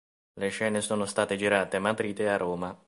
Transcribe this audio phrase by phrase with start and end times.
[0.39, 2.75] Le scene sono state girate a Madrid e a Roma.